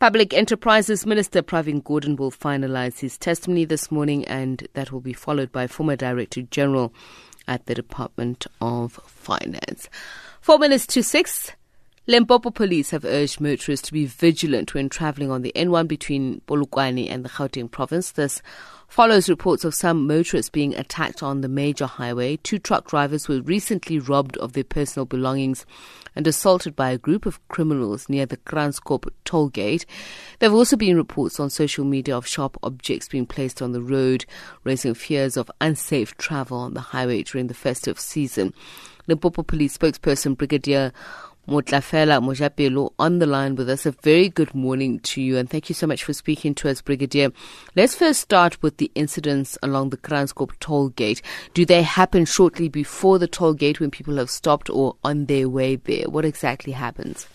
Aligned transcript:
Public 0.00 0.34
Enterprises 0.34 1.06
Minister 1.06 1.42
Pravin 1.42 1.82
Gordhan 1.82 2.16
will 2.18 2.30
finalize 2.30 2.98
his 2.98 3.16
testimony 3.16 3.64
this 3.64 3.90
morning, 3.90 4.24
and 4.26 4.66
that 4.74 4.92
will 4.92 5.00
be 5.00 5.12
followed 5.12 5.52
by 5.52 5.66
former 5.66 5.96
Director 5.96 6.42
General 6.42 6.92
at 7.46 7.66
the 7.66 7.74
Department 7.74 8.46
of 8.60 9.00
Finance. 9.06 9.88
Four 10.40 10.58
minutes 10.58 10.86
to 10.88 11.02
six. 11.02 11.52
Limpopo 12.06 12.50
police 12.50 12.90
have 12.90 13.06
urged 13.06 13.40
motorists 13.40 13.86
to 13.86 13.92
be 13.94 14.04
vigilant 14.04 14.74
when 14.74 14.90
traveling 14.90 15.30
on 15.30 15.40
the 15.40 15.52
N1 15.56 15.88
between 15.88 16.42
Polokwane 16.46 17.10
and 17.10 17.24
the 17.24 17.30
Gauteng 17.30 17.70
province. 17.70 18.10
This 18.10 18.42
follows 18.88 19.30
reports 19.30 19.64
of 19.64 19.74
some 19.74 20.06
motorists 20.06 20.50
being 20.50 20.74
attacked 20.74 21.22
on 21.22 21.40
the 21.40 21.48
major 21.48 21.86
highway. 21.86 22.36
Two 22.36 22.58
truck 22.58 22.88
drivers 22.88 23.26
were 23.26 23.40
recently 23.40 23.98
robbed 23.98 24.36
of 24.36 24.52
their 24.52 24.64
personal 24.64 25.06
belongings 25.06 25.64
and 26.14 26.26
assaulted 26.26 26.76
by 26.76 26.90
a 26.90 26.98
group 26.98 27.24
of 27.24 27.40
criminals 27.48 28.06
near 28.10 28.26
the 28.26 28.36
Kranskop 28.36 29.08
toll 29.24 29.48
gate. 29.48 29.86
There 30.40 30.50
have 30.50 30.56
also 30.56 30.76
been 30.76 30.98
reports 30.98 31.40
on 31.40 31.48
social 31.48 31.86
media 31.86 32.14
of 32.14 32.26
sharp 32.26 32.58
objects 32.62 33.08
being 33.08 33.24
placed 33.24 33.62
on 33.62 33.72
the 33.72 33.82
road, 33.82 34.26
raising 34.62 34.92
fears 34.92 35.38
of 35.38 35.50
unsafe 35.58 36.14
travel 36.18 36.58
on 36.58 36.74
the 36.74 36.80
highway 36.80 37.22
during 37.22 37.46
the 37.46 37.54
festive 37.54 37.98
season. 37.98 38.52
Limpopo 39.06 39.42
Police 39.42 39.76
spokesperson 39.76 40.36
Brigadier 40.36 40.92
Motlafela 41.46 42.22
Mojapelo 42.22 42.92
on 42.98 43.18
the 43.18 43.26
line 43.26 43.54
with 43.54 43.68
us. 43.68 43.84
A 43.84 43.90
very 43.90 44.30
good 44.30 44.54
morning 44.54 44.98
to 45.00 45.20
you 45.20 45.36
and 45.36 45.48
thank 45.48 45.68
you 45.68 45.74
so 45.74 45.86
much 45.86 46.02
for 46.02 46.14
speaking 46.14 46.54
to 46.54 46.70
us, 46.70 46.80
Brigadier. 46.80 47.32
Let's 47.76 47.94
first 47.94 48.20
start 48.20 48.62
with 48.62 48.78
the 48.78 48.90
incidents 48.94 49.58
along 49.62 49.90
the 49.90 49.98
Kranskop 49.98 50.52
toll 50.60 50.88
gate. 50.88 51.20
Do 51.52 51.66
they 51.66 51.82
happen 51.82 52.24
shortly 52.24 52.70
before 52.70 53.18
the 53.18 53.28
toll 53.28 53.52
gate 53.52 53.78
when 53.78 53.90
people 53.90 54.16
have 54.16 54.30
stopped 54.30 54.70
or 54.70 54.96
on 55.04 55.26
their 55.26 55.46
way 55.48 55.76
there? 55.76 56.08
What 56.08 56.24
exactly 56.24 56.72
happens? 56.72 57.28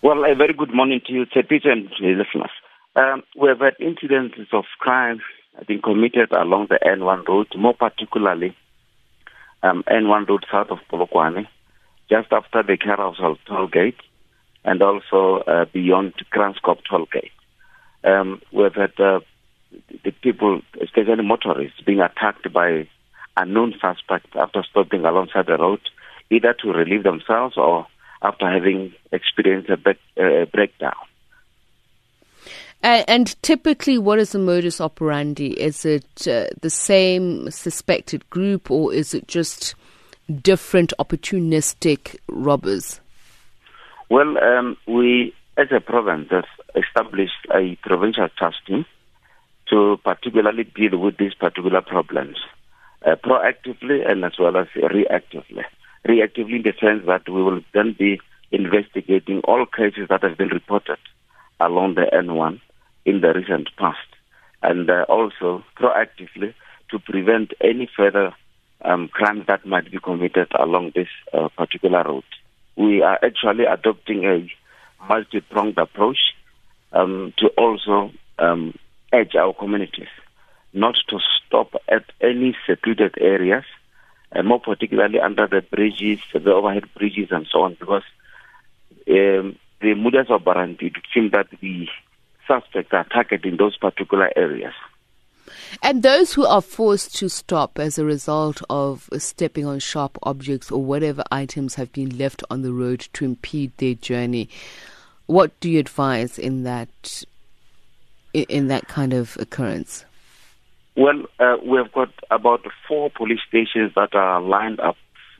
Well, 0.00 0.24
a 0.24 0.36
very 0.36 0.52
good 0.52 0.72
morning 0.72 1.00
to 1.06 1.12
you, 1.12 1.26
Peter 1.26 1.72
and 1.72 1.90
listeners. 2.00 2.50
Um, 2.94 3.24
we 3.36 3.48
have 3.48 3.58
had 3.58 3.74
incidents 3.80 4.36
of 4.52 4.64
crime 4.78 5.20
being 5.66 5.82
committed 5.82 6.30
along 6.30 6.68
the 6.70 6.78
N1 6.86 7.26
road, 7.26 7.48
more 7.56 7.74
particularly 7.74 8.56
um, 9.64 9.82
N1 9.88 10.28
road 10.28 10.46
south 10.52 10.68
of 10.70 10.78
Polokwane 10.88 11.48
just 12.08 12.32
after 12.32 12.62
the 12.62 12.76
Carousel 12.76 13.38
toll 13.46 13.66
gate 13.68 14.00
and 14.64 14.82
also 14.82 15.42
uh, 15.46 15.64
beyond 15.72 16.14
Kranskop 16.32 16.78
toll 16.88 17.06
gate. 17.12 17.32
Um, 18.04 18.40
we've 18.52 18.74
had 18.74 18.98
uh, 19.00 19.20
the 20.04 20.10
people, 20.22 20.60
especially 20.80 21.22
motorists, 21.22 21.80
being 21.80 22.00
attacked 22.00 22.52
by 22.52 22.88
unknown 23.36 23.74
suspects 23.80 24.30
after 24.34 24.62
stopping 24.68 25.04
alongside 25.04 25.46
the 25.46 25.56
road, 25.56 25.80
either 26.30 26.54
to 26.54 26.68
relieve 26.72 27.02
themselves 27.02 27.56
or 27.56 27.86
after 28.22 28.50
having 28.50 28.92
experienced 29.12 29.70
a 29.70 29.74
uh, 29.74 30.44
breakdown. 30.46 30.94
and 32.82 33.40
typically, 33.42 33.98
what 33.98 34.18
is 34.18 34.32
the 34.32 34.38
modus 34.38 34.80
operandi? 34.80 35.52
Is 35.60 35.84
it 35.84 36.26
uh, 36.26 36.46
the 36.60 36.70
same 36.70 37.50
suspected 37.50 38.28
group, 38.30 38.70
or 38.70 38.92
is 38.92 39.14
it 39.14 39.28
just 39.28 39.74
different 40.42 40.92
opportunistic 40.98 42.16
robbers? 42.28 43.00
Well, 44.08 44.36
um, 44.38 44.76
we, 44.86 45.34
as 45.56 45.68
a 45.72 45.80
province, 45.80 46.28
have 46.30 46.44
established 46.74 47.46
a 47.54 47.76
provincial 47.82 48.28
task 48.38 48.58
team 48.66 48.86
to 49.68 49.98
particularly 50.04 50.64
deal 50.64 50.98
with 50.98 51.16
these 51.16 51.34
particular 51.34 51.80
problems 51.80 52.36
uh, 53.04 53.16
proactively 53.16 54.08
and 54.08 54.24
as 54.24 54.32
well 54.38 54.56
as 54.56 54.66
reactively. 54.76 55.64
Reactively 56.06 56.56
in 56.56 56.62
the 56.62 56.72
sense 56.80 57.04
that 57.06 57.28
we 57.28 57.42
will 57.42 57.60
then 57.74 57.96
be 57.98 58.20
investigating 58.52 59.40
all 59.44 59.66
cases 59.66 60.06
that 60.08 60.22
have 60.22 60.38
been 60.38 60.48
reported 60.48 60.98
along 61.60 61.94
the 61.94 62.06
N1 62.12 62.60
in 63.04 63.20
the 63.20 63.32
recent 63.32 63.70
past, 63.76 64.06
and 64.62 64.88
uh, 64.90 65.04
also 65.08 65.64
proactively 65.76 66.54
to 66.90 66.98
prevent 66.98 67.52
any 67.60 67.88
further 67.96 68.34
um, 68.82 69.08
crimes 69.08 69.46
that 69.46 69.66
might 69.66 69.90
be 69.90 69.98
committed 69.98 70.48
along 70.58 70.92
this 70.94 71.08
uh, 71.32 71.48
particular 71.56 72.02
route. 72.04 72.24
We 72.76 73.02
are 73.02 73.18
actually 73.22 73.64
adopting 73.64 74.24
a 74.24 74.52
multi-pronged 75.08 75.78
approach 75.78 76.18
um, 76.92 77.32
to 77.38 77.48
also 77.56 78.12
um, 78.38 78.78
edge 79.12 79.34
our 79.34 79.54
communities, 79.54 80.08
not 80.72 80.96
to 81.08 81.18
stop 81.46 81.74
at 81.88 82.04
any 82.20 82.56
secluded 82.66 83.14
areas, 83.20 83.64
uh, 84.34 84.42
more 84.42 84.60
particularly 84.60 85.20
under 85.20 85.46
the 85.46 85.62
bridges, 85.62 86.18
the 86.32 86.52
overhead 86.52 86.84
bridges, 86.94 87.28
and 87.30 87.46
so 87.50 87.62
on, 87.62 87.76
because 87.78 88.02
um, 89.08 89.56
the 89.80 89.94
modus 89.94 90.28
operandi 90.30 90.92
seem 91.14 91.30
that 91.30 91.46
the 91.60 91.88
suspects 92.46 92.92
are 92.92 93.04
targeting 93.04 93.56
those 93.56 93.76
particular 93.76 94.30
areas. 94.36 94.74
And 95.82 96.02
those 96.02 96.32
who 96.32 96.44
are 96.46 96.62
forced 96.62 97.16
to 97.16 97.28
stop 97.28 97.78
as 97.78 97.98
a 97.98 98.04
result 98.04 98.62
of 98.70 99.08
stepping 99.18 99.66
on 99.66 99.78
sharp 99.78 100.18
objects 100.22 100.70
or 100.70 100.82
whatever 100.82 101.24
items 101.30 101.74
have 101.74 101.92
been 101.92 102.16
left 102.16 102.42
on 102.50 102.62
the 102.62 102.72
road 102.72 103.06
to 103.14 103.24
impede 103.24 103.72
their 103.78 103.94
journey, 103.94 104.48
what 105.26 105.58
do 105.60 105.70
you 105.70 105.78
advise 105.78 106.38
in 106.38 106.62
that 106.64 107.24
in 108.32 108.68
that 108.68 108.86
kind 108.86 109.12
of 109.12 109.36
occurrence? 109.40 110.04
Well, 110.94 111.24
uh, 111.38 111.56
we've 111.64 111.90
got 111.92 112.10
about 112.30 112.64
four 112.86 113.10
police 113.10 113.40
stations 113.48 113.92
that 113.96 114.14
are 114.14 114.40
lined 114.40 114.80
up 114.80 114.96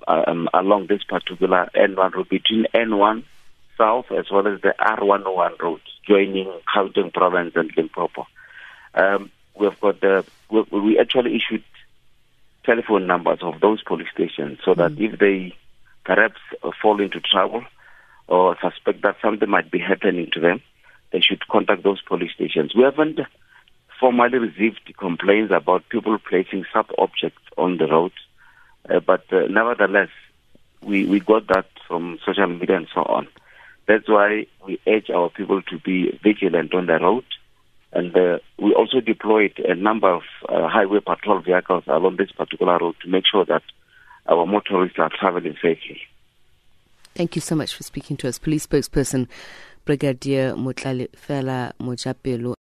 um, 0.09 0.49
along 0.53 0.87
this 0.87 1.03
particular 1.05 1.69
N1 1.75 2.15
road 2.15 2.29
between 2.29 2.67
N1 2.75 3.25
South 3.79 4.07
as 4.11 4.31
well 4.31 4.47
as 4.47 4.61
the 4.63 4.75
R101 4.79 5.61
road 5.61 5.81
joining 6.07 6.53
Gauteng 6.75 7.13
province 7.13 7.53
and 7.55 7.71
Limpopo. 7.77 8.27
Um, 8.95 9.31
we've 9.59 9.81
got 9.81 10.01
the 10.01 10.25
we, 10.51 10.63
we 10.71 10.99
actually 10.99 11.37
issued 11.37 11.65
telephone 12.65 13.07
numbers 13.07 13.39
of 13.43 13.61
those 13.61 13.83
police 13.83 14.09
stations 14.13 14.59
so 14.65 14.75
that 14.75 14.93
mm. 14.93 15.13
if 15.13 15.19
they 15.19 15.55
perhaps 16.05 16.41
fall 16.83 17.01
into 17.01 17.21
trouble 17.21 17.65
or 18.29 18.57
suspect 18.61 19.03
that 19.03 19.17
something 19.23 19.49
might 19.49 19.71
be 19.71 19.79
happening 19.79 20.29
to 20.33 20.41
them, 20.41 20.61
they 21.13 21.21
should 21.21 21.47
contact 21.49 21.85
those 21.85 22.03
police 22.03 22.33
stations. 22.35 22.75
We 22.75 22.83
haven't 22.83 23.21
formally 24.01 24.39
received 24.39 24.93
complaints 24.99 25.53
about 25.55 25.89
people 25.89 26.19
placing 26.19 26.65
sub 26.73 26.87
objects 26.99 27.43
on 27.57 27.79
the 27.79 27.87
road, 27.87 28.13
uh, 28.89 29.01
but 29.01 29.25
uh, 29.33 29.47
nevertheless, 29.49 30.11
we, 30.83 31.07
we 31.07 31.21
got 31.21 31.47
that 31.49 31.67
from 31.87 32.19
social 32.25 32.47
media 32.47 32.77
and 32.77 32.89
so 32.93 33.03
on. 33.03 33.29
That's 33.87 34.09
why 34.09 34.47
we 34.67 34.81
urge 34.87 35.11
our 35.11 35.31
people 35.31 35.63
to 35.63 35.79
be 35.79 36.19
vigilant 36.23 36.75
on 36.75 36.87
the 36.87 36.99
road 36.99 37.25
and 37.97 38.15
uh, 38.15 38.39
we 38.59 38.75
also 38.75 39.01
deployed 39.01 39.59
a 39.59 39.75
number 39.75 40.13
of 40.13 40.23
uh, 40.49 40.69
highway 40.69 41.01
patrol 41.01 41.41
vehicles 41.41 41.85
along 41.87 42.17
this 42.19 42.31
particular 42.31 42.79
road 42.79 42.95
to 43.03 43.09
make 43.09 43.25
sure 43.31 43.45
that 43.47 43.63
our 44.29 44.45
motorists 44.45 44.99
are 44.99 45.11
traveling 45.19 45.55
safely. 45.63 46.01
Thank 47.15 47.37
you 47.37 47.41
so 47.41 47.55
much 47.55 47.75
for 47.75 47.83
speaking 47.83 48.19
to 48.19 48.29
us. 48.29 48.39
Police 48.39 48.67
spokesperson 48.67 49.29
Brigadier 49.87 50.55
Motlale 50.55 51.09
Fela 51.13 51.73
Mojapelo. 51.81 52.55